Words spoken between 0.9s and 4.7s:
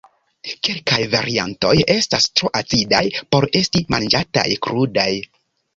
variantoj estas tro acidaj por esti manĝataj